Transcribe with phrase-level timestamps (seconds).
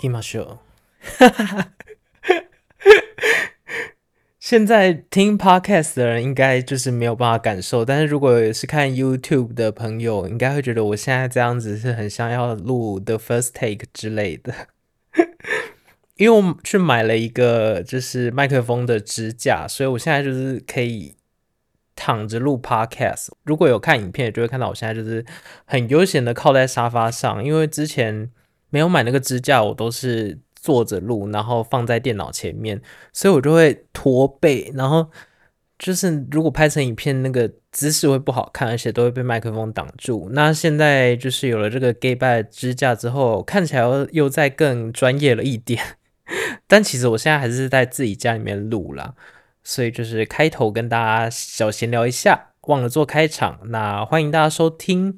[0.00, 0.58] 行きましょう。
[4.38, 14.54] 现在听 podcast 的人应该就是没有办法感受，但是如果是看 YouTube 的朋友，应该会觉得我现在这样子是很像要录 The First Take 之类的。
[16.14, 21.16] 因为我去买了一个就是麦克风的支架，所以我现在就是可以
[21.96, 23.30] 躺着录 podcast。
[23.42, 25.26] 如果有看影片，就会看到我现在就是
[25.64, 28.30] 很悠闲的靠在沙发上，因为之前
[28.71, 30.39] 没有买那个支架，我都是。
[30.63, 32.79] 坐着录，然后放在电脑前面，
[33.11, 35.09] 所以我就会驼背，然后
[35.79, 40.29] 就是如果拍成影片，那个姿势会不好看，而且都会被麦克风挡住。
[40.33, 45.83] 那现在就是有了这个 Gay Bye 支架之后，看起来又又再更专业了一点。
[46.69, 49.15] 但其实我现在还是在自己家里面录啦，
[49.63, 55.17] 所以就是开头跟大家小闲聊一下，忘了做开场，那欢迎大家收听。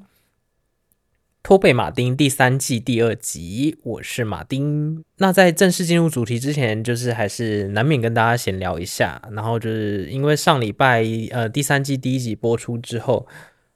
[1.44, 5.04] 托贝马丁第三季第二集，我是马丁。
[5.18, 9.20] 那在正式进入主题之前，就是还是难免跟大家闲聊一下。
[9.30, 13.26] 然后就是因为上礼拜呃第三季第一集播出之后，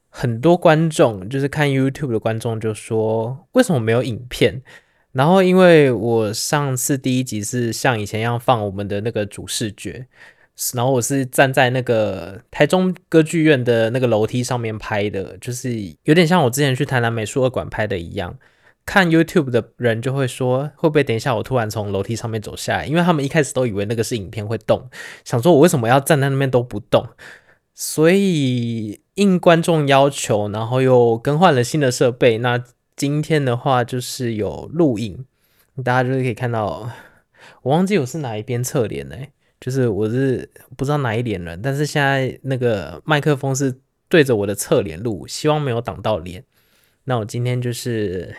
[0.09, 4.63] 很多观众就是看 YouTube 的观众就说，为什么没有影片？
[5.11, 10.07] 然后因为我上次第一集是像以前一样放我们的那个主视觉。
[10.73, 18.37] 然后我是站在那个台中歌剧院的那个楼梯上面拍的，就是有点像我之前去台南美术二馆拍的一样。
[18.85, 22.85] 看 YouTube 的人就会说，会不会等一下我突然从楼梯上面走下来？
[22.87, 24.89] 因为他们一开始都以为那个是影片会动，
[25.23, 27.07] 想说我为什么要站在那边都不动？
[27.75, 32.39] 所以应观众要求，然后又更换了新的设备。
[32.39, 32.61] 那
[32.95, 35.23] 今天的话就是有录影，
[35.83, 36.91] 大家就是可以看到，
[37.61, 39.29] 我忘记我是哪一边侧脸嘞。
[39.59, 46.43] 就是我是不知道哪一脸了，但是现在那个麦克风是对着我的侧脸录，希望没有挡到脸。
[47.03, 48.35] 那我今天就是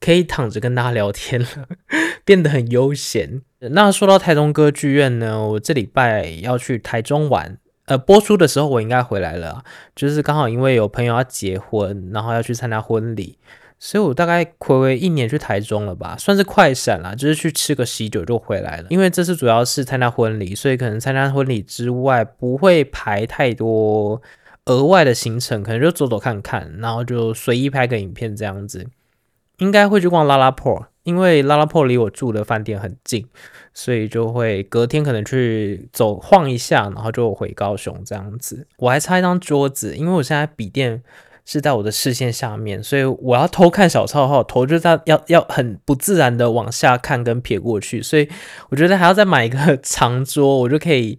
[0.00, 1.48] 可以躺着跟大家聊天了，
[2.24, 3.42] 变得很悠闲。
[3.58, 13.38] 那说到台中歌剧院呢，我这礼拜要去台中玩，呃，播出的时候我应该回来了，就是刚好因为有朋友要结婚，然后要去参加婚礼。
[13.86, 18.86] 所以我大概回一年去台中了吧，算是快闪啦，就是去吃个喜酒就回来了。
[18.88, 24.22] 因为这次主要是参加婚礼，所以可能参加婚礼之外不会排太多
[24.64, 28.86] 额外的行程，可能就走走看看，然后就随意拍个影片这样子。
[29.58, 33.28] 应该会去逛 LaLaport，因为 LaLaport 离我住的饭店很近，
[33.74, 38.66] 所以就会隔天可能去走晃一下，然后就回高雄这样子。
[38.78, 41.02] 我还差一张桌子，因为我现在笔电。
[41.44, 48.28] 是在我的视线下面，所以我要偷看小抄的话，头就在要要很不自然的往下看跟撇过去，所以
[48.70, 51.18] 我觉得还要再买一个长桌，我就可以，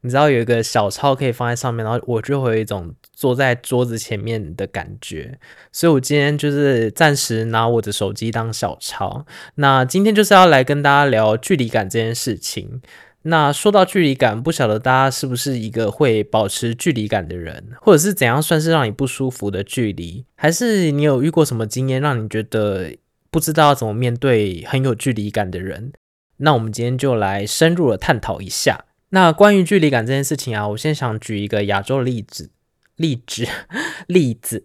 [0.00, 5.38] 你知道有一个小抄可以放在上面，然后我就会有一种坐在桌子前面的感觉，
[5.70, 9.26] 所以我今天就是暂时拿我的手机当小抄。
[9.56, 12.80] 那今天就是要来跟大家聊距离感这件事情。
[13.22, 20.24] 那说到距离感，不晓得大家是不是一个会保持距离感的人，或者是怎样算是让你不舒服的距离？
[20.36, 22.96] 还是你有遇过什么经验，让你觉得
[23.30, 25.92] 不知道怎么面对很有距离感的人？
[26.38, 28.86] 那我们今天就来深入的探讨一下。
[29.10, 32.50] 那关于距离感这件事情啊，我先想举一个亚洲的例子，
[32.96, 33.46] 例子，
[34.06, 34.64] 例子。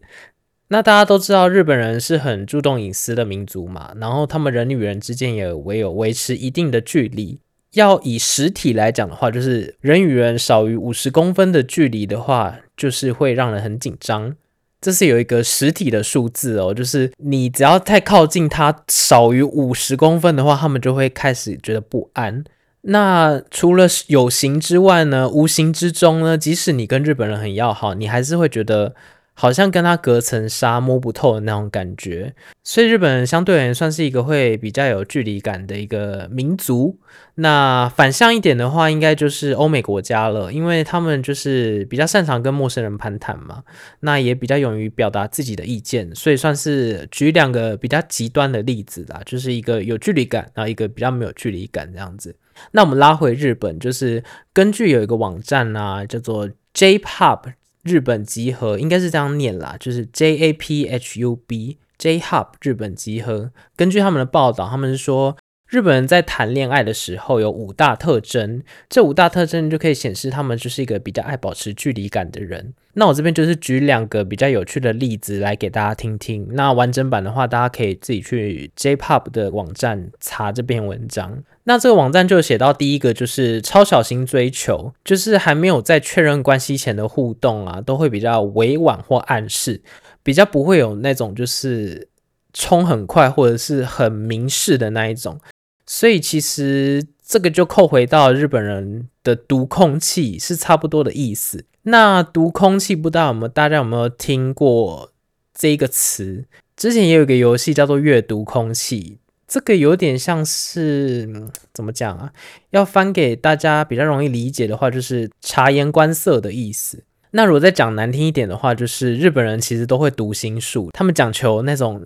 [0.69, 7.39] 那大家都知道，日本人是很注重隐私的民族嘛，然后他们人与人之间也唯有维持一定的距离。
[7.75, 14.36] 要以实体来讲的话，就是人与人少于五十公分的距离的话，就是会让人很紧张。
[14.81, 22.44] 这是有一个实体的数字哦，就是你只要太靠近他少于五十公分的话，他们就会开始觉得不安。
[22.81, 28.94] 那除了有形之外呢，无形之中呢，即使你跟日本人很要好，你还是会觉得。
[29.38, 36.97] 好像跟他隔层纱，摸不透的那种感觉，所以日本人相对而言算是一个会比较有距离感的一个民族。
[37.35, 43.63] 那反向一点的话，应该就是欧美国家了，因为他们就是比较擅长跟陌生人攀谈嘛，
[44.00, 52.33] 那也比较勇于表达自己的意见，所以算是举两个比较极端的例子啦，就是一个有距离感，然后一个比较没有距离感这样子。
[52.71, 54.24] 那我们拉回日本，就是
[54.54, 57.51] 根据有一个网站啊，叫做 J-Pop。
[57.85, 63.51] 日本集合应该是这样念啦，就是 J A P H U B J Hub 日本集合。
[63.75, 65.37] 根据他们的报道，他们是说
[65.75, 72.74] 日本人在谈恋爱的时候有五大特征，这五大特征就可以显示他们就是一个比较爱保持距离感的人。
[72.94, 76.48] 那我这边就是举两个比较有趣的例子来给大家听听。
[76.51, 81.44] 那完整版的话，大家可以自己去 J Pop 的网站查这篇文章。
[81.66, 89.81] 那这个网站就写到第一个就是超小心追求，就是还没有在确认关系前的互动啊，都会比较委婉或暗示，
[90.24, 92.07] 比较不会有那种就是
[92.54, 95.38] 冲很快或者是很明示的那一种。
[95.85, 101.65] 所以其实这个就扣回到日本人的读空气是差不多的意思。
[101.83, 105.11] 那读空气不知道有没有大家有没有听过
[105.53, 106.45] 这一个词？
[106.75, 112.33] 之前也有一个游戏叫做阅读空气，这个有点像是怎么讲啊？
[112.71, 117.03] 要翻给大家比较容易理解的话，就是察言观色的意思。
[117.31, 122.01] 那如果再讲难听一点的话，就是日本人其实都会读心术，他们讲求那种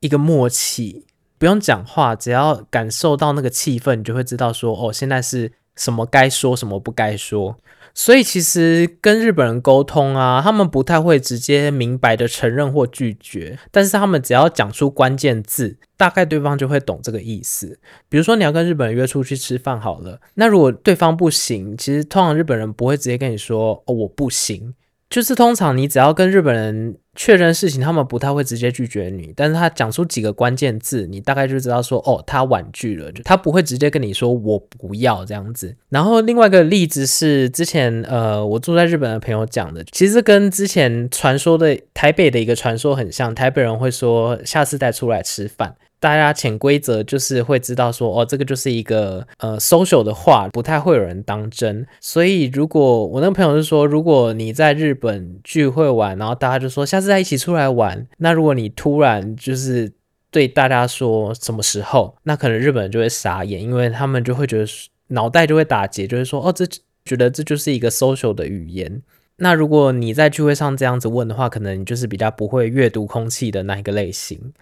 [0.00, 1.04] 一个默契。
[1.42, 7.56] 不用讲话，只要感受到那个气氛，你就会知道说，哦，现在是什么该说，什么不该说。
[7.92, 17.80] 所以其实跟日本人沟通啊，他们不太会直接明白的承认或拒绝，但是他们只要讲出关键字，大概对方就会懂这个意思。
[18.08, 24.72] 比如说你要跟日本人约出去吃饭好了，那如果对方不行，其实通常日本人不会直接跟你说，哦，我不行。
[25.12, 35.76] 就是通常你只要跟日本人确认事情，他们不太会直接拒绝你，但是他讲出几个关键字，你大概就知道说，哦，他婉拒了，就他不会直接跟你说我不要这样子。
[35.90, 45.76] 然后另外一个例子是之前呃我住在日本的朋友讲的，其实跟之前传说的台北的一个传说很像，台北人会说下次再出来吃饭。
[46.02, 51.86] 大家潜规则就是会知道说，哦，这个就是一个呃 social 的话，不太会有人当真。
[52.00, 59.92] 所以如果我那个朋友就说，如果你在日本聚会玩，然后大家就说下次再一起出来玩，那如果你突然就是
[60.32, 64.66] 对大家说什么时候，那可能日本人就会傻眼，因为他们就会觉得
[65.08, 66.66] 脑袋就会打结，就会说，哦，这
[67.04, 69.00] 觉得这就是一个 social 的语言。
[69.36, 74.52] 那如果你在聚会上这样子问的话，可能你就是比较不会阅读空气的那一个类型。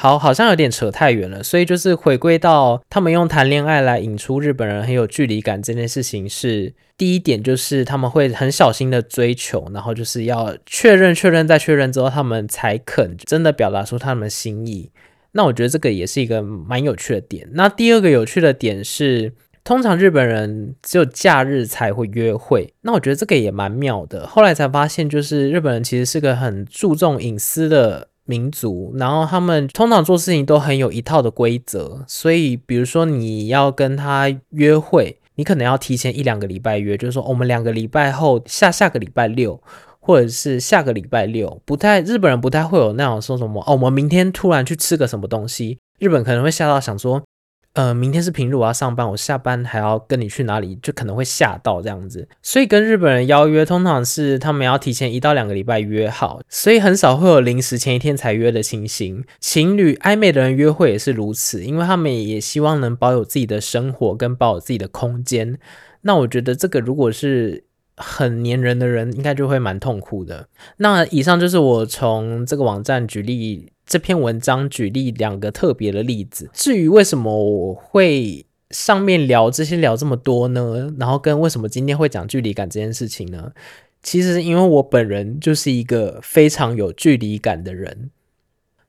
[0.00, 14.92] 好，好像有点扯太远了，所以就是回归到他们用谈恋爱来引出日本人很有距离感这件事情是第一点，就是他们会很小心的追求，然后就是要确认、确认再确认之后，他们才肯真的表达出他们心意。
[15.32, 17.48] 那我觉得这个也是一个蛮有趣的点。
[17.54, 19.32] 那第二个有趣的点是，
[19.64, 24.28] 通常日本人只有假日才会约会，那我觉得这个也蛮妙的。
[24.28, 28.10] 后来才发现，就是日本人其实是个很注重隐私的。
[28.28, 39.58] 民族，然后他们通常做事情都很有一套的规则，所以比如说你要跟他约会，你可能要提前一两个礼拜约，就是说我们两个礼拜后下下个礼拜六，
[39.98, 47.22] 或者是下个礼拜六，不太日本人不太会有那种说什么哦，我们明天突然去吃个什么东西，日本可能会吓到想说。
[47.78, 52.26] 呃，明天是平日，我要上班，我下班还要跟你去哪里，就可能会吓到这样子。
[52.42, 59.22] 所以跟日本人邀约，通常是他们要提前一到两个礼拜约好，所以很少会有临时前一天才约的情形。
[59.38, 65.56] 情侣暧昧的人约会也是如此，因为他们也希望能保有自己的生活跟保有自己的空间。
[66.00, 67.62] 那我觉得这个如果是
[67.98, 70.48] 很黏人的人，应该就会蛮痛苦的。
[70.78, 73.72] 那以上就是我从这个网站举例。
[73.90, 76.50] 这篇文章举例两个特别的例子。
[76.52, 80.94] 至于为什么我会上面聊这些聊这么多呢？
[80.98, 83.50] 然后跟为什么今天会讲距离感这件事情呢？
[84.02, 88.10] 其实因为我本人就是一个非常有距离感的人。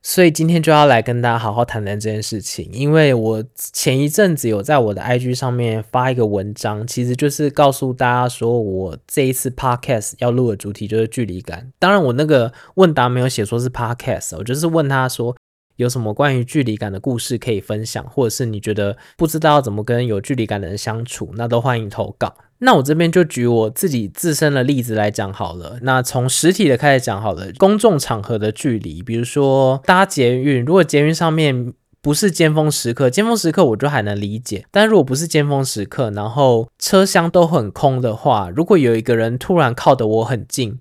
[0.01, 11.71] 所以今天就要来跟大家好好谈谈这件事情，因为我前一阵子有在我的 IG 上面发一个文章，其实就是告诉大家说我这一次 Podcast 要录的主题就是距离感。
[11.77, 15.35] 当然，我那个问答没有写说是 Podcast，我就是问他说
[15.75, 22.33] 有什么关于距离感的故事可以分享，或者是你觉得不知道怎么跟有距离感的人相处，那都欢迎投稿。
[22.59, 25.79] 那我这边就举我自己自身的例子来讲好了。
[25.81, 34.65] 那从实体的开始讲好了，公众场合的距离，比如说搭捷运，如果捷运上面不是尖峰时刻，尖峰时刻我就还能理解。
[34.71, 40.79] 但如果不是尖峰时刻，然后车厢都很空的话，如果有一个人突然靠得我很近，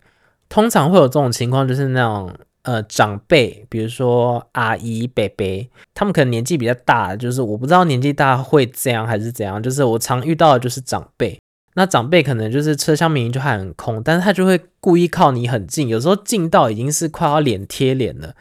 [0.49, 2.33] 通常会有这种情况，就是那种
[2.63, 11.39] 呃长辈，比如说阿姨、伯伯，他们可能年纪比较大，就是我不知道年纪大会这样还是怎样，就是我常遇到的就是长辈。
[11.79, 18.35] 那长辈可能就是车厢明明就还很空，但是他就会故意靠你很近，有时候近到已经是快要脸贴脸了。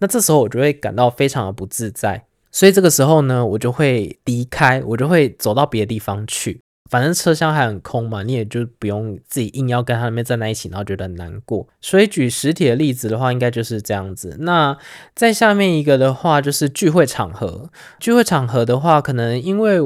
[0.00, 6.60] 那这时候我就会感到非常的不自在，所以这个时候呢，我就会离开，我就会走到别的地方去。
[6.90, 11.68] 反正车厢还很空嘛，你也就不用自己硬要跟他们站在一起，然后觉得很难过。
[11.80, 14.36] 所以举实体的例子的话，应该就是这样子。
[14.40, 14.76] 那
[15.14, 17.70] 在下面一个的话，就是聚会场合。
[18.00, 19.78] 聚会场合的话，可能因为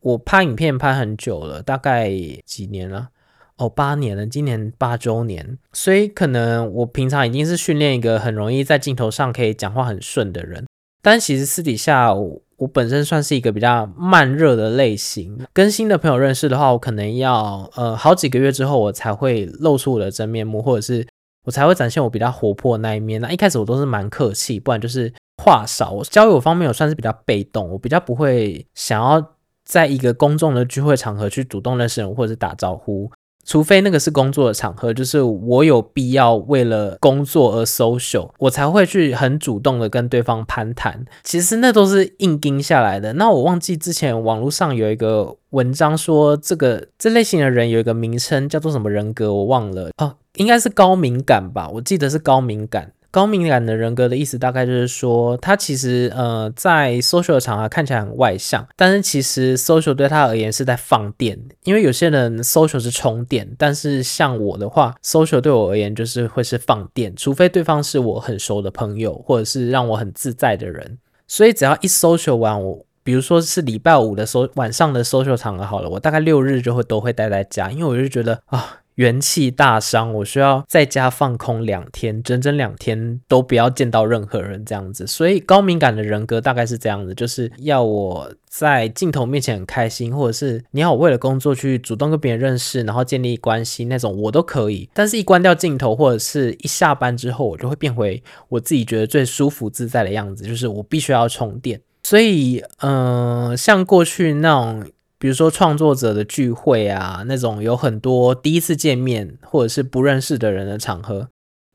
[0.00, 2.10] 我拍影片拍很久了，大概
[2.44, 3.08] 几年了？
[3.56, 5.58] 哦，八年了，今年八周年。
[5.72, 10.64] 所以可能我平常已经是训练一个很容易在镜头上可以讲话很顺的人，
[11.02, 15.46] 但其实私底下我，本身算是一个比较慢热的类型。
[15.52, 21.06] 跟新的朋友认识的话，我可能要呃好几个月之后，我才会露出我的真面目，或者是
[21.44, 23.20] 我才会展现我比较活泼那一面。
[23.20, 29.36] 那一开始我都是蛮客气，不然就是话少，我交友方面我算是比较被动，我比较不会想要
[29.70, 33.08] 在一个公众的聚会场合去主动认识人或者打招呼。
[33.46, 41.04] 除非那个是工作的场合，就是我有必要为了工作而 social，我才会去很主动的跟对方攀谈。
[41.22, 43.12] 其实那都是硬盯下来的。
[43.12, 52.92] 那我忘记之前网络上有一个文章说，这个这类型的人有一个名称叫做什么人格，我忘了哦，应该是高敏感吧，我记得是高敏感。
[53.10, 61.38] 高敏感的人格的意思大概就是说，他其实呃在 social 场合看起来很外向，但是其实 social 对他而言是在放电。
[61.64, 70.98] 因为有些人 social 是充电，但是像我的话，social 对我而言就是会是放电，除非对方是我很熟的朋友，或者是让我很自在的人。
[71.26, 78.76] 所以只要一 social 完，我比如说是礼拜五的 so 晚上的 social 场合好了，我大概六日就会都会待在家，因为我就觉得啊。
[79.00, 85.06] 元气大伤，我需要在家放空两天，整整两天都不要见到任何人这样子。
[85.06, 94.86] 所以高敏感的人格大概是这样子，就是要我在镜头面前很开心，或者是你要我为了工作去主动跟别人认识，然后建立关系那种，我都可以。
[94.92, 101.80] 但是一关掉镜头，或者是一下班之后，我就会变回我自己觉得最舒服自在的样子，就是我必须要充电。
[102.02, 104.84] 所以，嗯、像过去那种。
[105.20, 111.28] 比如说创作者的聚会啊，那种有很多第一次见面或者是不认识的人的场合，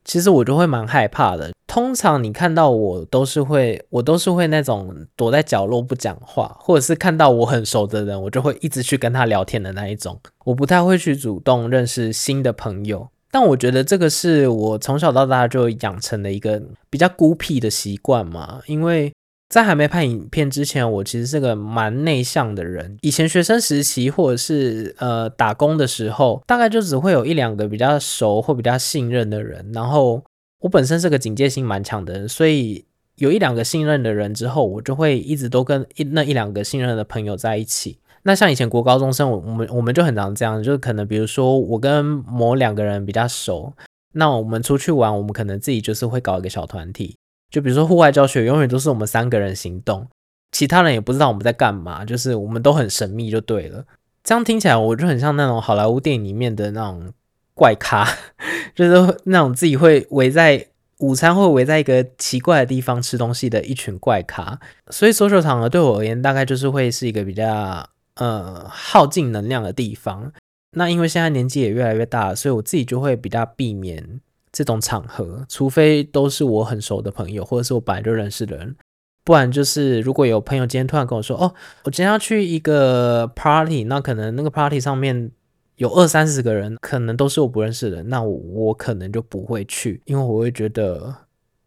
[0.04, 1.52] 其实我就会蛮害怕的。
[1.68, 10.18] 通常你看到我都是会，我都是会那种躲在角落不讲话，或者是看到我很熟的人，我就会一直去跟他聊天的那一种。
[10.44, 16.60] 我不太会去主动认识新的朋友，但我觉得这个是我从小到大就养成的一个
[16.90, 19.12] 比较孤僻的习惯嘛，因为。
[19.48, 22.98] 在还没拍影片之前，我其实是个蛮内向的人。
[23.00, 29.70] 以前学生时期或者是呃打工的时候，大概就只会有一两个比较熟或比较信任的人。
[29.72, 30.22] 然后
[30.60, 32.84] 我本身是个警戒心蛮强的人，所以
[33.18, 37.98] 有一两个信任的人之后，我就会一直都跟一那一两个信任的朋友在一起。
[38.24, 43.72] 那像以前国高中生，我我们我们就很常这样，就是可能比如说我跟某两个人比较熟，
[44.14, 47.16] 那我们出去玩，我们可能自己就是会搞一个小团体。
[47.50, 50.06] 就比如说户外教学，永远都是我们三个人行动，
[50.52, 53.84] 其他人也不知道我们在干嘛，就是我们都很神秘就对了。
[54.24, 57.12] 这样听起来，我就很像那种好莱坞电影里面的那种
[57.54, 58.06] 怪咖，
[58.74, 60.66] 就是那种自己会围在
[60.98, 64.58] 午餐会围在一个奇怪的地方吃东西的一群怪咖。
[64.90, 70.32] 所以足球场合对我而言，大概就是会是一个比较呃耗尽能量的地方。
[70.72, 74.20] 那因为现在年纪也越来越大，所以我自己就会比较避免。
[74.56, 78.74] 这种场合，除非都是我很熟的朋友，或者是我本来就认识的人，
[79.22, 81.52] 不然就是如果有朋友今天突然跟我说：“哦，
[81.84, 85.30] 我今天要去一个 party，那可能那个 party 上面
[85.76, 91.14] 有二三十个人，可能都是我不认识的人，那我，我可能就不会去，因为我会觉得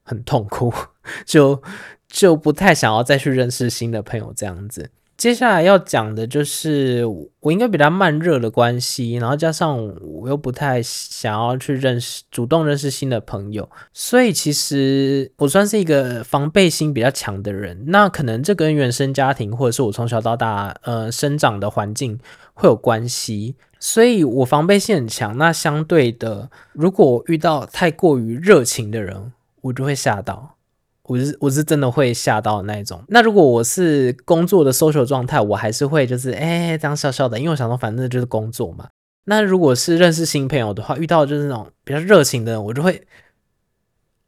[0.02, 0.74] 很痛苦，
[1.28, 1.62] 就
[2.08, 7.06] 就不太想要再去认识新的朋友这样子。”接下来要讲的就是
[7.42, 17.84] 我应该比较慢热的关系，然后加上我又不太想要去认识、主动认识新的朋友，所以其实我算是一个防备心比较强的人。
[17.88, 22.18] 那可能这跟原生家庭或者是我从小到大呃生长的环境
[22.54, 25.38] 会有关系，所以我防备心很强。
[25.38, 30.56] 那相对的，如果我遇到太过于热情的人，我就会吓到。
[31.10, 33.04] 我是我是真的会吓到那一种。
[33.08, 38.88] 那如果我是工作的 social 状态，我还是会就是哎这样笑笑的，因为我想说反正就是工作嘛。
[39.26, 43.08] 那如果是认识新朋友的话，遇到就是那种比较热情的人，我就会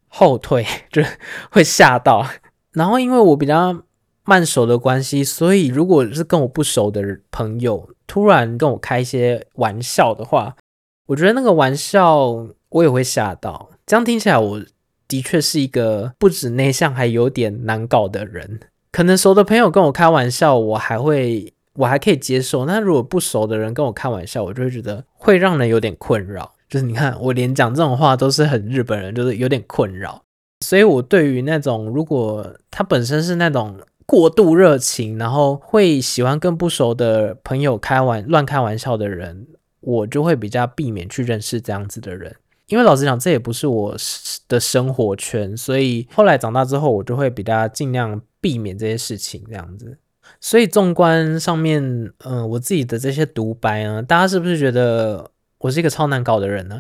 [0.08, 1.04] 后退， 就
[1.52, 2.26] 会吓到。
[2.72, 3.84] 然后因为我比较
[4.24, 10.56] 慢熟的关系，所以如果是跟我不熟的朋友突然跟我开一些玩笑的话，
[11.06, 12.26] 我觉得那个玩笑
[12.70, 13.70] 我也会吓到。
[13.86, 14.60] 这样听起来我。
[15.12, 18.62] 的确是一个不止内向，还有点难搞的人。
[18.94, 22.66] 可能熟的朋友跟我开玩笑，我还会，我还可以接受。
[22.66, 26.54] 那如果不熟的人跟我开玩笑，我就会觉得会让人有点困扰。
[26.70, 30.24] 就是你看，我连讲这种话都是很日本人，就是有点困扰。
[30.66, 39.46] 所以我对于那种如果他本身是那种过度热情，然后会喜欢跟不熟的朋友开玩乱开玩笑的人，
[39.82, 42.34] 我就会比较避免去认识这样子的人。
[42.72, 43.94] 因为老实讲，这也不是我
[44.48, 49.98] 的生活圈，所以后来长大之后，我就会比较尽量避免这些事情这样子。
[50.40, 51.84] 所以纵观上面，
[52.20, 56.80] 嗯、我自己的这些独白呢，大家是不是觉得我是一个超难搞的人呢？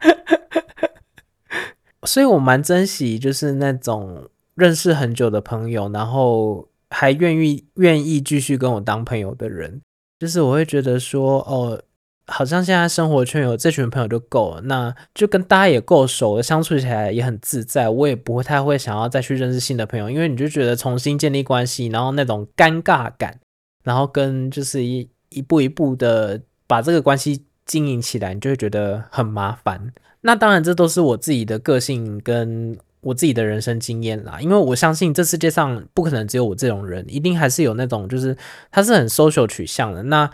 [2.02, 9.80] 所以我蛮珍惜，就是那种认识很久的朋友，然后还愿意愿意继续跟我当朋友的人，
[10.18, 11.80] 就是我会觉得说，哦。
[12.26, 17.88] 好像现在生活圈有这群朋友就够了，那就跟大家也够熟了，相处起来也很自在。
[17.88, 23.38] 我也不会太会想要再去认识新的朋友，因为你就觉得重新建立关系，然后那种尴尬感，
[23.82, 29.92] 然后跟就是一一步一步的把这个关系经营起来，你就会觉得很麻烦。
[30.22, 34.40] 那当然，这都是我自己的个性跟我自己的人生经验啦。
[34.40, 38.34] 因为我相信这世界上不可能只有我这种人，一定还是有那种就是
[38.70, 40.02] 他是很 social 取向的。
[40.04, 40.30] 那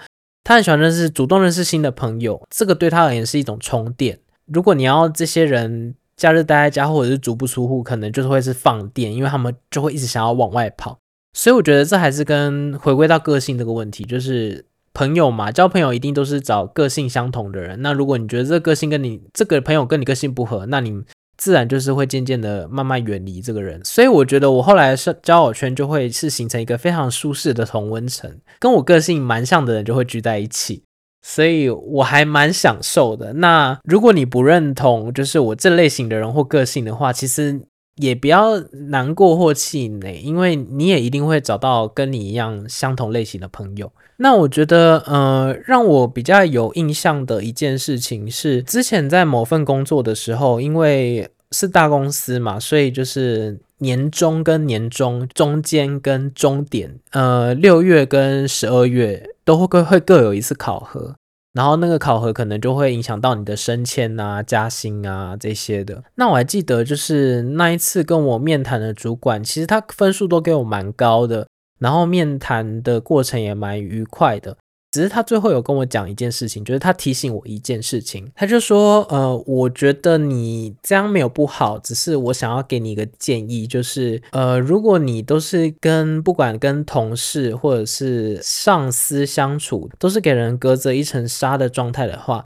[0.51, 4.19] 他很喜欢认识、主动认识新的朋友，这个对他而言是一种充电。
[4.47, 10.99] 如果你要这些人假日待在家，或者是足不出户，可能就是会是放电，因为他们就会一直想要往外跑。
[11.35, 17.81] 所以我觉得这还是跟回归到个性这个问题，就是朋友嘛，交朋友一定都是找个性相同的人。
[17.81, 21.05] 那如果你觉得这个个性跟你这个朋友跟你个性不合，那你。
[21.41, 30.83] 自然就是会渐渐的慢慢远离这个人，所以我觉得我后来是交友圈就会是形成一个非常舒适的同温层，跟我个性蛮像的人就会聚在一起，
[31.23, 33.33] 所以我还蛮享受的。
[33.33, 37.59] 那如果你不认同就是我这类型的人或个性的话，其实
[37.97, 38.59] 也不要
[38.91, 43.91] 难过或气馁，因为你也一定会找到跟你一样相同类型的朋友。
[44.23, 61.15] 那我觉得，呃，让我比较有印象的一件事情是，之前在某份工作的时候，因为是大公司嘛，所以就是年终跟年终中间跟终点，呃，六月跟十二月都会会各有一次考核，
[61.55, 66.05] 然后那个考核可能就会影响到你的升迁啊、加薪啊这些的。
[66.17, 71.47] 那我还记得，就是那一次跟我面谈的主管，其实他分数都给我蛮高的。
[71.81, 74.57] 然后面谈的过程也蛮愉快的，
[74.91, 92.45] 只是他最后有跟我讲一件事情，就是他提醒我一件事情，他就说，呃，我觉得你这样没有不好，只是我想要给你一个建议，就是，呃，如果你都是跟不管跟同事或者是上司相处，都是给人隔着一层纱的状态的话，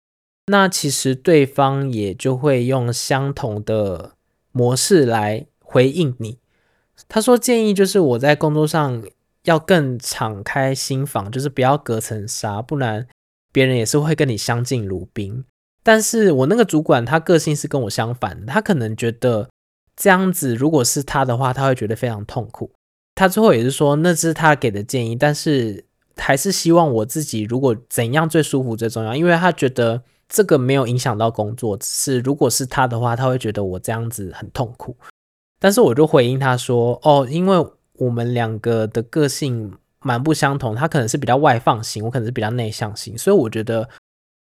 [0.52, 4.12] 那其实对方也就会用相同的
[4.52, 6.38] 模式来回应你。
[7.08, 9.02] 他说建议就是我在工作上。
[9.44, 13.08] 要更敞开心房，就是不要隔层纱，不然
[13.52, 15.44] 别人也是会跟你相敬如宾。
[15.84, 19.50] 但是我那个主管他个性是跟我相反的，他可能觉得
[19.98, 22.72] 这样子如果是他的话，他会觉得非常痛苦。
[23.16, 25.84] 他最后也是说那是他给的建议，但是
[26.16, 34.96] 还是希望我自己如果怎样最舒服最重要，因为他觉得这个没有影响到工作，只是如果是他的话，他会觉得我这样子很痛苦。
[35.60, 37.66] 但是我就回应他说哦，因为。
[38.00, 43.88] 我们两个的个性蛮不相同，他可能是比较外放型，我可能是比较内向型，所以我觉得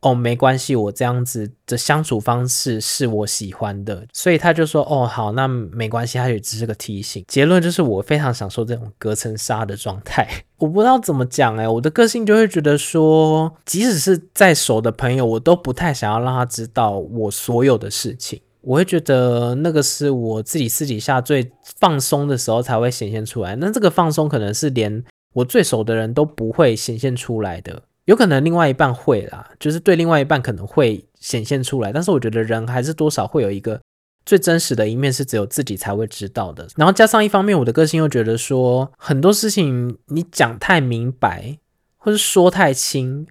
[0.02, 7.24] 哦，没关系，我这样子的相处方式是我喜欢的，所以他就说哦好，那没关系，他也只是个提醒。
[7.26, 18.40] 结论就是我非常享受这种隔层纱的状态， 我不知道怎么讲哎，我的个性就会觉得说，即使是再熟的朋友，我都不太想要让他知道我所有的事情。
[18.68, 21.50] 我会觉得那个是我自己私底下最
[21.81, 23.57] 放松的时候才会显现出来。
[23.57, 25.02] 那这个放松可能是连
[25.33, 31.90] 我最熟的人都不会显现出来的，有可能另外一半会啦，就是对另外一半可能会显现出来。
[31.90, 33.81] 但是我觉得人还是多少会有一个
[34.26, 36.68] 最真实的一面，是只有自己才会知道的。
[36.76, 41.57] 然后加上一方面，我的个性又觉得说很多事情你讲太明白
[41.96, 43.26] 或者说太轻，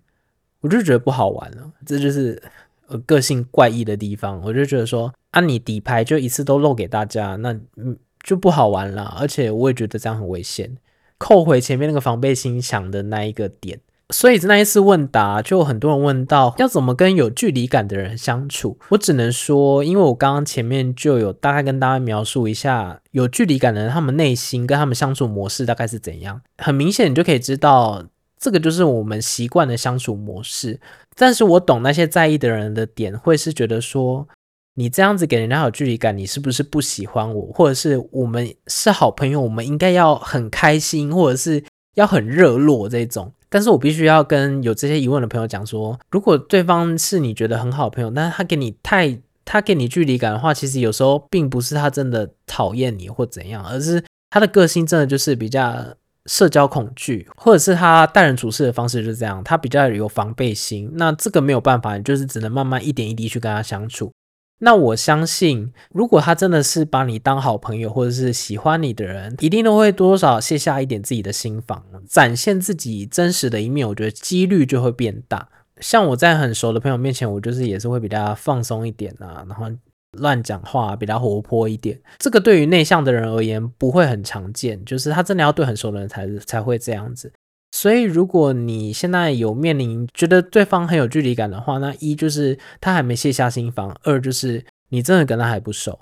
[0.62, 1.72] 我就觉得不好玩了。
[1.86, 2.42] 这就是。
[2.88, 9.16] 呃，个性怪异的地方，我就觉得说，啊，你底牌就一次都露给大家，那嗯就不好玩了。
[9.20, 10.78] 而且我也觉得这样很危险，
[11.18, 13.80] 扣回前面那个防备心强的那一个点。
[14.10, 18.80] 所以那一次问答，就很多人问到要怎么跟有距离感的人相处。
[18.88, 26.42] 我只能说，因为我刚刚前面就有大概跟大家描述一下有距离感的人，他们内心跟他们相处模式大概是怎样。
[26.58, 28.06] 很明显，你就可以知道。
[28.40, 30.80] 这个就是我们习惯的相处模式，
[31.16, 34.28] 但是我懂那些在意的人的点，会是觉得说，
[34.76, 41.64] 你这样子给人家有距离感，你是不是不喜欢我，或者是我们是好朋友，我们应该要很开心，或者是
[41.96, 43.34] 要很热络这种。
[43.50, 55.96] 但是我必须要跟有这些疑问的朋友讲说，如果对方是你觉得很好的朋友，但是他给你太他给你距离感的话，其实有时候并不是他真的讨厌你或怎样，而是他的个性真的就是比较。
[56.28, 60.92] 社交恐惧，或者是他待人处事的方式就是这样，他比较有防备心。
[60.94, 64.12] 那这个没有办法，你就是只能慢慢一点一滴去跟他相处。
[64.60, 73.88] 那我相信，如果他真的是把你当好朋友，或者是喜欢你的人，一定都会多少少卸下一点自己的心防，展现自己真实的一面。
[73.88, 75.48] 我觉得几率就会变大。
[75.80, 79.68] 像我在很熟的朋友面前，我就是也是会比较放松一点啊，然后。
[80.18, 87.32] 乱讲话比较活泼一点，这个对于内向的人而言不会很常见，就是他真的要对很熟的人才才会这样子。
[87.72, 96.00] 所以如果你现在有面临觉得对方很有距离感的话，那一就是他还没卸下心防，二就是你真的跟他还不熟。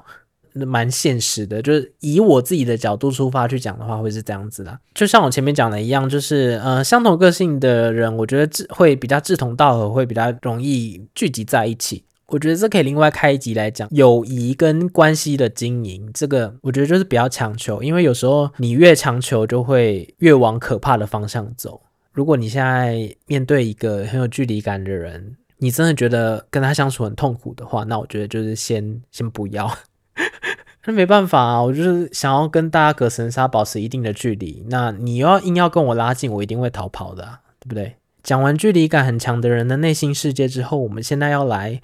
[0.53, 4.79] 蛮现实的，就是以我自己的角度出发去讲的话，会是这样子的。
[4.93, 12.05] 就像我前面讲的一样，就是呃，相同个性的人，我觉得志会比较志同道合，会比较容易聚集在一起。
[12.27, 16.09] 我觉得这可以另外开一集来讲友谊跟关系的经营。
[16.13, 21.81] 这个我觉得就是不要强求，因为有时候你越强求，就会越往可怕的方向走。
[22.11, 29.69] 如果你现在面对一个很有距离感的人，你真的觉得跟他相处很痛苦的话，那我觉得就是先先不要。
[30.85, 34.63] 那没办法啊，我就是想要跟大家隔层纱，保持一定的距离。
[34.69, 37.95] 那你要硬要跟我拉近，我一定会逃跑的啊，对不对？
[38.23, 41.81] 讲完距离感很强的人的内心世界之后，我们现在要来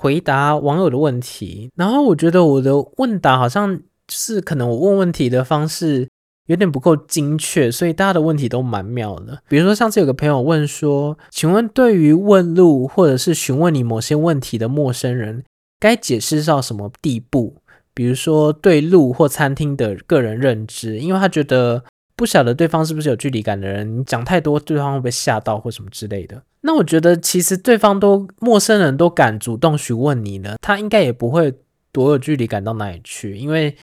[0.00, 1.70] 回答网友的问题。
[1.76, 6.08] 然后我觉得我的问答好像是可能我问问题的方式
[6.46, 9.42] 有点不够精确，所以大家的问题都蛮妙的。
[9.46, 15.44] 比如说上次有个朋友问说：“请问对于问路或者是询问你某些问题的陌生人，
[15.78, 17.56] 该解释到什么地步？”
[17.92, 21.84] 比如说对路或餐厅的个人认知，因为他觉得
[22.16, 26.42] 不晓得对方是不是有距离感的人，你讲太多，对方会被吓到或什么之类的。
[26.62, 31.54] 那我觉得其实对方都陌生人都敢主动询问你呢，他应该也不会
[31.90, 33.36] 多有距离感到哪里去。
[33.36, 33.76] 因为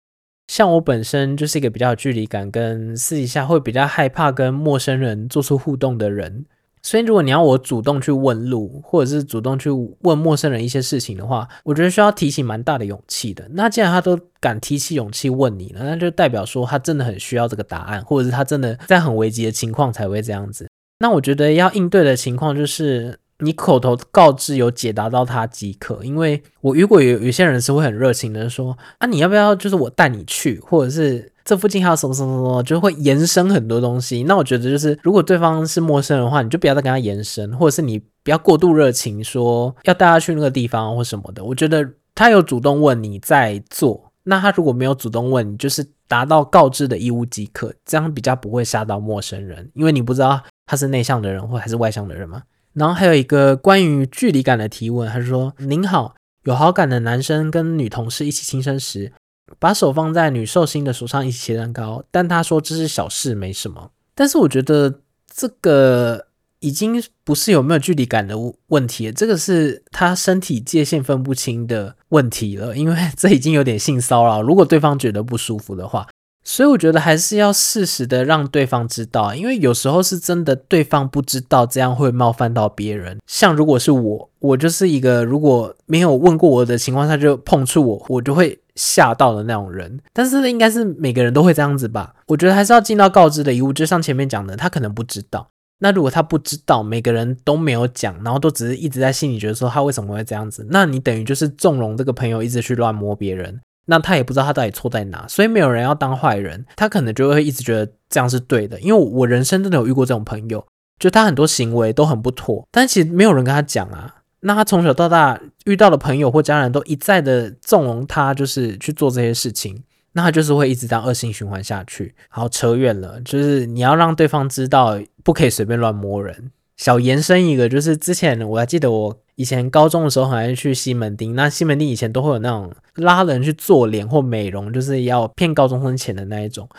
[0.47, 6.45] 像我本身就是一个比较有距离感，跟私底下会比较害怕跟陌生人做出互动的人。
[6.83, 9.69] 所以，如果你要我主动去问路，或者是主动去
[10.03, 13.45] 问陌生人一些事情的话，我觉得需要提起蛮大的勇气的。
[13.51, 20.69] 那既然他都敢提起勇气问你了，那就代表说他真的很需要这个答案，或者是他真的在很危急的情况才会这样子。
[20.99, 25.99] 那我觉得要应对的情况就是你口头告知有解答到他即可。
[26.03, 31.31] 因为我如果有有些人是会很热情的说啊，你要不要就是我带你去，或者是。
[31.47, 34.21] 这附近还有什么什么什么，就会延伸很多东西。
[34.23, 41.41] 那我觉得就是，如果对方是陌生人的话，你就不要再跟他延伸，或者是你不要过度热情，说要带他去那个地方或什么的。
[41.41, 52.43] 我觉得他有主动问你在做，那他如果没有主动问你，就是达到告知的义务即可，这样比较不会吓到陌生人，因为你不知道他是内向的人或还是外向的人嘛。
[52.73, 56.13] 然后还有一个关于距离感的提问，他说：“您好，
[56.43, 59.13] 有好感的男生跟女同事一起庆生时。”
[59.59, 63.91] 把手放在女寿星的手上一起切蛋糕，但他说这是小事，没什么。
[64.13, 64.99] 但是我觉得
[65.33, 66.26] 这个
[66.67, 68.36] 已经不是有没有距离感的
[68.67, 74.41] 问题了，这个是他身体界限分不清的问题了，因为这已经有点性骚扰。
[74.41, 76.08] 如果对方觉得不舒服的话。
[76.49, 83.19] 所以我觉得还是要适时的让对方知道，因为有时候是真的对方不知道，这样会冒犯到别人。
[83.27, 89.99] 像如果是我，我就是一个如果没有问过我的情况下就碰触我，我就会吓到的那种人。
[90.13, 92.15] 但是应该是每个人都会这样子吧？
[92.27, 93.73] 我觉得还是要尽到告知的义务。
[93.73, 95.49] 就像前面讲的，他可能不知道。
[95.79, 103.59] 那如果他不知道，每个人都没有讲，然后都只是一直在心里觉得说他为什么会这样子，那你等于就是纵容这个朋友一直去乱摸别人。
[103.89, 108.77] 那他也不知道他到底错在哪，所以没有人要当坏人，他可能就会一直觉得这样是对的。
[108.81, 110.65] 因为我人生真的有遇过这种朋友，
[110.99, 114.15] 就他很多行为都很不妥，但其实没有人跟他讲啊。
[114.41, 122.13] 那他从小到大遇到的朋友或家人都一再的纵容他，就是去做这些事情，那他就是会一直这样恶性循环下去。
[122.27, 126.53] 好，扯远了，就是你要让对方知道，不可以随便乱摸人。
[126.77, 131.35] 小延伸一个，就是之前我还记得我以前高中的时候，好像去西门町。
[131.35, 136.69] 那西门町以前都会有那种拉人去做脸或美容，就是要骗高中生钱的那一种。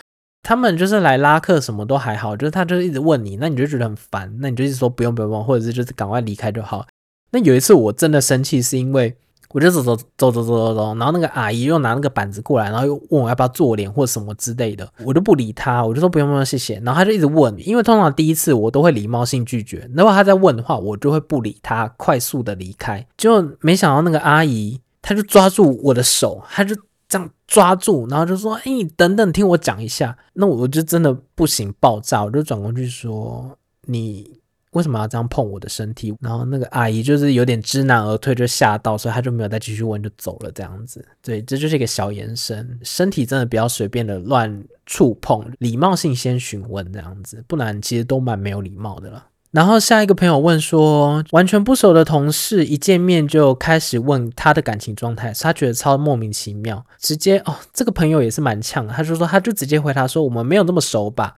[0.41, 6.87] 他们就是来拉客，什么都还好，就是他就是一直问你，那你就觉得很烦，那你就一直说不用不用，或者是就是赶快离开就好。
[7.29, 9.15] 那有一次我真的生气，是因为。
[9.51, 16.75] 我就走走走走走走走，然后那个阿姨又拿那个板子过来，然后又问我要不要做脸或什么之类的，我就不理他，我就说不用不用谢谢。
[16.85, 23.03] 然后他就一直问，因为通常第一次我都会礼貌性拒绝，如果他在问的话，我就会不理他，快速的离开。
[23.17, 26.75] 就没想到那个阿姨，她就抓住我的手，她就
[27.07, 33.57] 这样抓住，然后就说：“哎，你等等，听我讲一下。”那我就真的不行，爆炸，我就转过去说
[33.87, 34.37] ：“你。”
[34.71, 36.13] 为什么要这样碰我的身体？
[36.21, 41.03] 然后那个阿姨就是有点知难而退，就吓到，所以她就没有再继续问，就走了这样子。
[41.21, 49.25] 对，这就是一个小延伸，身体真的不要随便的乱触碰，礼貌性先询问这样子，不然其实都蛮没有礼貌的了。
[49.51, 61.35] 然后下一个朋友问说，完全不熟的同事一见面就开始问他的感情状态，他觉得超莫名其妙，直接哦，这个朋友也是蛮呛的，他就说他就直接回答说我们没有那么熟吧，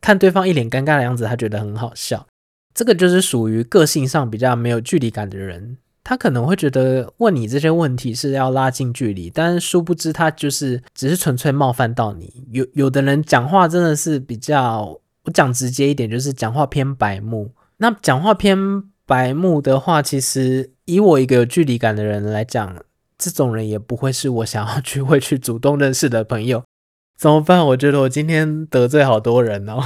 [0.00, 2.26] 看对方一脸尴尬的样子，他觉得很好笑。
[2.74, 12.44] 这个就是属于个性上比较没有距离感的人，他可能会觉得问你这些问题是要拉近距离，但殊不知他就是只是纯粹冒犯到你。
[12.50, 17.52] 有有的人讲话真的是比较我讲直接一点，就是讲话偏白目。
[17.76, 18.56] 那讲话偏
[19.06, 22.76] 白目的话，其实以我一个有距离感的人来讲，
[23.18, 26.64] 这种人也不会是我想要去会去主动认识的朋友。
[27.18, 27.64] 怎么办？
[27.66, 29.80] 我觉得我今天得罪好多人哦。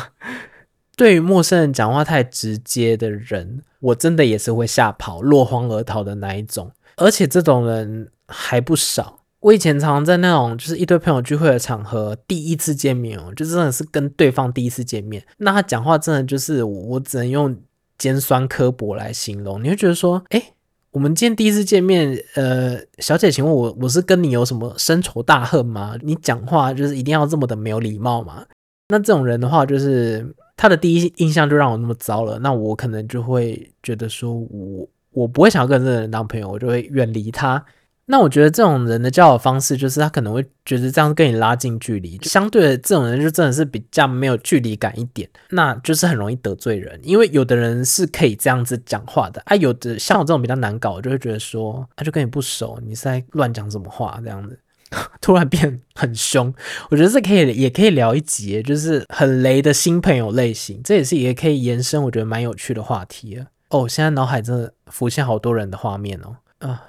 [0.96, 6.72] 对于陌生人讲话太直接的人，我真的也是会吓跑、落荒而逃的那一种。
[6.96, 9.20] 而且这种人还不少。
[9.40, 17.54] 我以前常常在那种就是一堆朋友聚会的场合，第一次见面哦，就真的是跟对方第一次见面，那他讲话真的就是我只能用
[17.98, 19.62] 尖酸刻薄来形容。
[19.62, 20.42] 你会觉得说，诶，
[20.90, 25.94] 我们今天第一次见面，呃，小姐，请问我我是跟你有什么深仇大恨吗？
[26.00, 28.44] 你讲话就是一定要这么的没有礼貌吗？
[28.88, 34.88] 那这种人的话，就是他的第一印象就让我那么糟了，那我可能就会觉得说我。
[35.16, 37.64] 我不会想要跟这个人当朋友，我就会远离他。
[38.04, 42.18] 那我觉得这种人的交友方式，就是他可能会觉得这样跟你拉近距离。
[42.18, 47.00] 相对的，这种人就真的是比较没有距离感一点，那就是很容易得罪人。
[47.02, 54.60] 因为有的人是可以这样子讲话的啊，有的像我这种比较难搞，我就会觉得说，他就跟你不熟，你是在乱讲什么话这样子，
[55.20, 56.52] 突然变很凶。
[56.90, 66.82] 我觉得这可以，也可以聊一集，就是很雷的新朋友类型，这也是也可以延伸，我觉得蛮有趣的话题哦，现在脑海真的浮现好多人的画面哦，啊，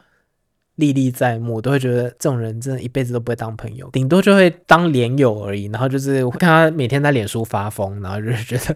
[0.75, 5.65] 历历在目，都会觉得这种人真的一辈子都不会当朋友，顶多就会当脸友而已。
[5.65, 8.75] 然后就是我看他每天在脸书发疯，然后就是觉得，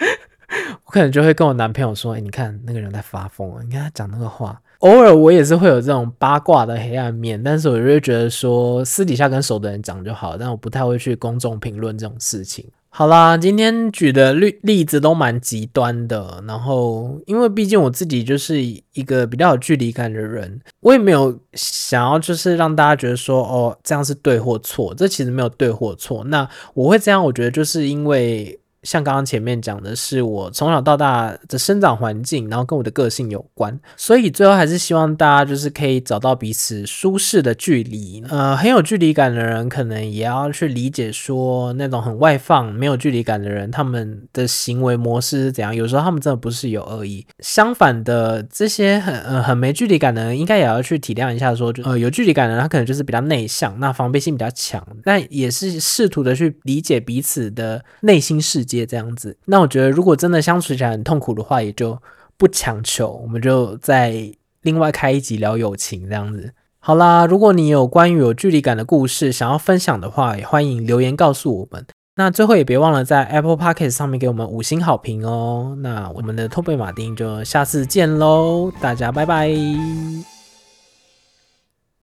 [0.86, 4.60] 我可能就会跟我男朋友说，哎，你看那个人在发疯，你看他讲那个话。
[4.82, 12.64] 偶尔我也是会有这种八卦的黑暗面，但是我就会觉得说，私底下跟熟的人讲就好，但我不太会去公众评论这种事情。
[12.88, 26.24] 好啦，今天举的例例子都蛮极端的，然后因为毕竟我自己就是一个比较有距离感的人，我也没有想要就是让大家觉得说哦，这样是对或错，这其实没有对或错。
[26.24, 28.58] 那我会这样，我觉得就是因为。
[28.82, 38.24] 像刚刚前面讲的是我从小到大的生长环境，然后跟我的个性有关，所以最后还是希望大家就是可以找到彼此舒适的距离。
[38.28, 45.72] 呃，很有距离感的人可能也要去理解说，那种很外放、没有距离感的人，他们的行为模式是怎样。
[45.74, 58.71] 有时候他们真的不是有恶意，相反的，这些很呃很没距离感的人，应该也要去体谅一下说，说呃有距离感的人，他可能就是比较内向，那防备心比较强，但也是试图的去理解彼此的内心世界。
[58.86, 61.96] 这样子，那我觉得如果真的相处起来很痛苦的话，也就
[62.36, 64.32] 不强求，我们就再
[64.62, 66.52] 另外开一集聊友情这样子。
[66.78, 71.86] 好啦，如果你有关于有距离感的故事想要分享的话，也欢迎留言告诉我们。
[72.16, 75.76] 那最后也别忘了在 Apple Podcast 上面给我们五星好评哦。
[75.78, 80.31] 那我们的托贝马丁就下次见喽，大家拜拜。